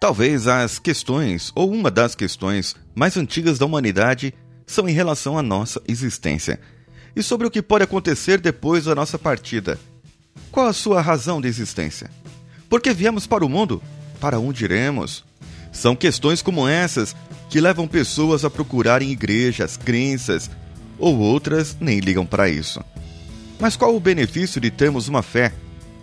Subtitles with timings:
[0.00, 4.32] Talvez as questões, ou uma das questões mais antigas da humanidade,
[4.66, 6.58] são em relação à nossa existência
[7.14, 9.78] e sobre o que pode acontecer depois da nossa partida.
[10.50, 12.10] Qual a sua razão de existência?
[12.66, 13.82] Por que viemos para o mundo?
[14.18, 15.22] Para onde iremos?
[15.70, 17.14] São questões como essas
[17.50, 20.50] que levam pessoas a procurarem igrejas, crenças,
[20.98, 22.82] ou outras nem ligam para isso.
[23.58, 25.52] Mas qual o benefício de termos uma fé?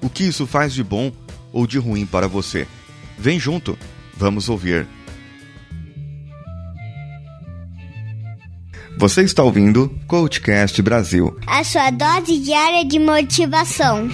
[0.00, 1.10] O que isso faz de bom
[1.52, 2.68] ou de ruim para você?
[3.20, 3.78] Vem junto,
[4.16, 4.86] vamos ouvir.
[8.96, 14.08] Você está ouvindo Coachcast Brasil a sua dose diária de motivação.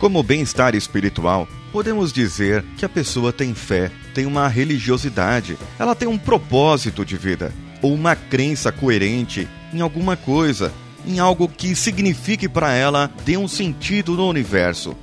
[0.00, 6.06] Como bem-estar espiritual, podemos dizer que a pessoa tem fé, tem uma religiosidade, ela tem
[6.06, 7.52] um propósito de vida,
[7.82, 10.72] ou uma crença coerente em alguma coisa,
[11.04, 14.94] em algo que signifique para ela, dê um sentido no universo.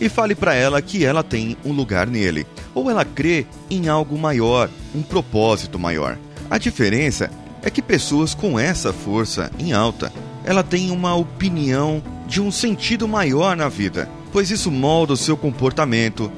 [0.00, 4.16] E fale para ela que ela tem um lugar nele, ou ela crê em algo
[4.16, 6.16] maior, um propósito maior.
[6.48, 10.10] A diferença é que pessoas com essa força em alta,
[10.42, 15.36] ela tem uma opinião de um sentido maior na vida pois isso molda o seu
[15.36, 16.30] comportamento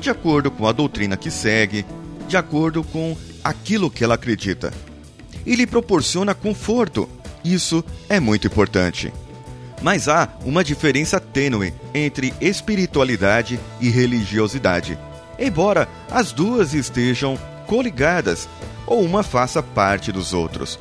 [0.00, 1.84] de acordo com a doutrina que segue,
[2.28, 4.72] de acordo com aquilo que ela acredita.
[5.44, 7.08] E lhe proporciona conforto.
[7.44, 9.12] Isso é muito importante.
[9.80, 14.98] Mas há uma diferença tênue entre espiritualidade e religiosidade,
[15.38, 18.48] embora as duas estejam coligadas
[18.86, 20.78] ou uma faça parte dos outros.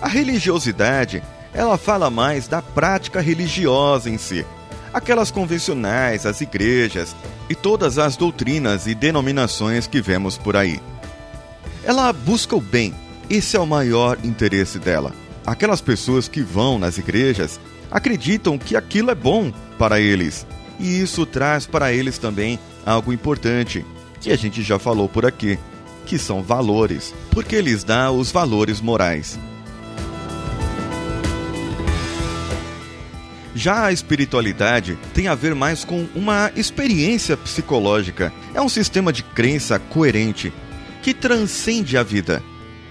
[0.00, 4.46] A religiosidade, ela fala mais da prática religiosa em si,
[4.92, 7.14] aquelas convencionais, as igrejas
[7.48, 10.80] e todas as doutrinas e denominações que vemos por aí.
[11.84, 12.94] Ela busca o bem,
[13.28, 15.12] esse é o maior interesse dela.
[15.46, 17.58] Aquelas pessoas que vão nas igrejas
[17.90, 20.46] acreditam que aquilo é bom para eles,
[20.78, 23.84] e isso traz para eles também algo importante,
[24.20, 25.58] que a gente já falou por aqui,
[26.06, 29.38] que são valores, porque lhes dá os valores morais.
[33.60, 38.32] Já a espiritualidade tem a ver mais com uma experiência psicológica.
[38.54, 40.50] É um sistema de crença coerente
[41.02, 42.42] que transcende a vida.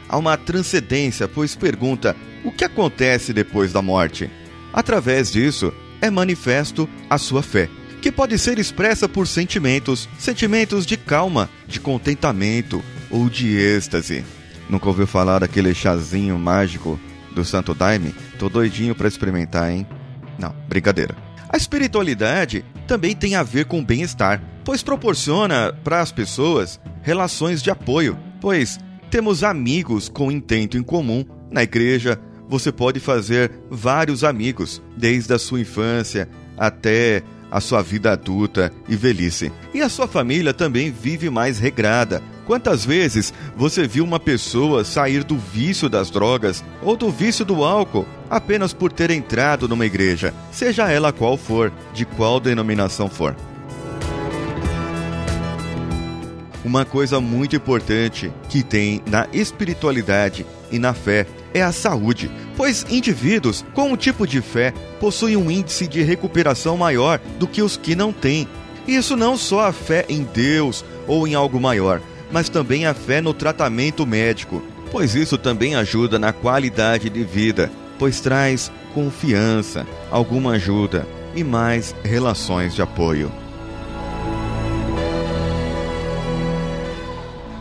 [0.07, 4.30] Há uma transcendência, pois pergunta: o que acontece depois da morte?
[4.72, 7.68] Através disso, é manifesto a sua fé,
[8.00, 14.24] que pode ser expressa por sentimentos, sentimentos de calma, de contentamento ou de êxtase.
[14.69, 17.00] Nunca ouviu falar daquele chazinho mágico
[17.34, 18.13] do Santo Daime?
[18.38, 19.88] Tô doidinho para experimentar, hein?
[20.39, 21.16] Não, brincadeira.
[21.50, 27.69] A espiritualidade também tem a ver com bem-estar, pois proporciona para as pessoas relações de
[27.69, 28.79] apoio, pois
[29.09, 31.25] temos amigos com intento em comum.
[31.51, 38.11] Na igreja, você pode fazer vários amigos, desde a sua infância até a sua vida
[38.11, 39.51] adulta e velhice.
[39.73, 45.23] E a sua família também vive mais regrada, Quantas vezes você viu uma pessoa sair
[45.23, 50.33] do vício das drogas ou do vício do álcool apenas por ter entrado numa igreja,
[50.51, 53.35] seja ela qual for, de qual denominação for?
[56.65, 62.85] Uma coisa muito importante que tem na espiritualidade e na fé é a saúde, pois
[62.89, 67.77] indivíduos com um tipo de fé possuem um índice de recuperação maior do que os
[67.77, 68.45] que não têm.
[68.85, 73.21] Isso não só a fé em Deus ou em algo maior, mas também a fé
[73.21, 74.61] no tratamento médico,
[74.91, 81.95] pois isso também ajuda na qualidade de vida, pois traz confiança, alguma ajuda e mais
[82.03, 83.31] relações de apoio.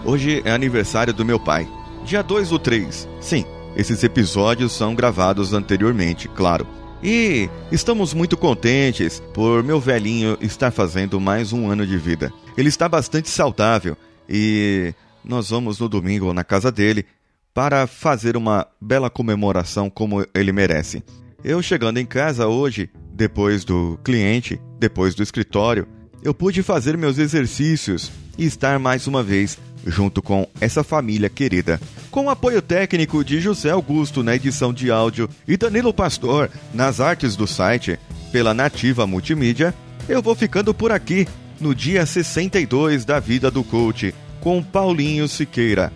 [0.05, 1.69] Hoje é aniversário do meu pai,
[2.05, 3.09] dia 2 ou 3.
[3.21, 3.45] Sim,
[3.79, 6.67] esses episódios são gravados anteriormente, claro.
[7.01, 12.33] E estamos muito contentes por meu velhinho estar fazendo mais um ano de vida.
[12.57, 13.97] Ele está bastante saudável
[14.29, 14.93] e
[15.25, 17.07] nós vamos no domingo na casa dele
[17.55, 21.05] para fazer uma bela comemoração como ele merece.
[21.45, 25.87] Eu chegando em casa hoje, depois do cliente, depois do escritório,
[26.21, 31.81] eu pude fazer meus exercícios e estar mais uma vez junto com essa família querida.
[32.11, 37.37] Com apoio técnico de José Augusto na edição de áudio e Danilo Pastor nas artes
[37.37, 37.99] do site,
[38.33, 39.75] pela Nativa Multimídia,
[40.09, 41.29] eu vou ficando por aqui
[41.61, 45.93] no dia 62 da vida do coach, com Paulinho Siqueira.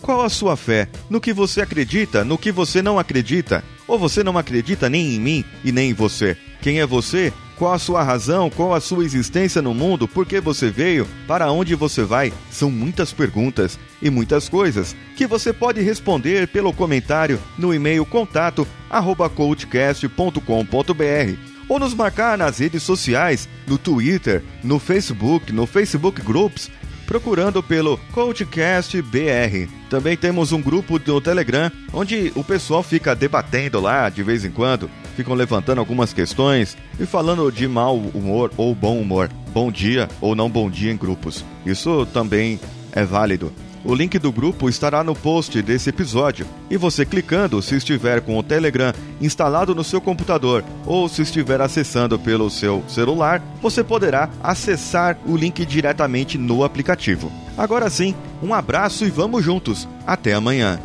[0.00, 0.88] Qual a sua fé?
[1.10, 3.62] No que você acredita, no que você não acredita?
[3.86, 6.36] Ou você não acredita nem em mim e nem em você?
[6.62, 8.50] Quem é você Qual a sua razão?
[8.50, 10.08] Qual a sua existência no mundo?
[10.08, 11.06] Por que você veio?
[11.26, 12.32] Para onde você vai?
[12.50, 18.66] São muitas perguntas e muitas coisas que você pode responder pelo comentário no e-mail contato
[18.90, 26.70] arroba coachcast.com.br ou nos marcar nas redes sociais, no Twitter, no Facebook, no Facebook Groups,
[27.06, 29.68] procurando pelo Coachcast BR.
[29.88, 34.50] Também temos um grupo do Telegram onde o pessoal fica debatendo lá de vez em
[34.50, 40.08] quando, ficam levantando algumas questões e falando de mau humor ou bom humor, bom dia
[40.20, 41.44] ou não bom dia em grupos.
[41.64, 42.60] Isso também
[42.92, 43.52] é válido.
[43.84, 48.38] O link do grupo estará no post desse episódio e você clicando, se estiver com
[48.38, 54.30] o Telegram instalado no seu computador ou se estiver acessando pelo seu celular, você poderá
[54.42, 57.30] acessar o link diretamente no aplicativo.
[57.58, 59.86] Agora sim, um abraço e vamos juntos.
[60.06, 60.80] Até amanhã.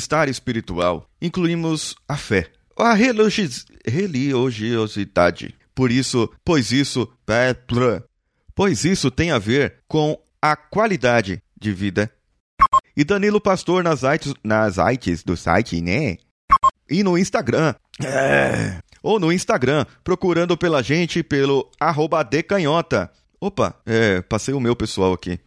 [0.00, 5.54] Bem-estar espiritual, incluímos a fé a religiosidade.
[5.74, 7.06] Por isso, pois isso,
[8.54, 12.10] pois isso tem a ver com a qualidade de vida.
[12.96, 16.16] E Danilo Pastor nas artes, nas artes do site, né?
[16.88, 17.74] E no Instagram.
[18.02, 18.78] É.
[19.02, 23.10] Ou no Instagram, procurando pela gente pelo arroba decanhota.
[23.38, 25.38] Opa, é, passei o meu pessoal aqui.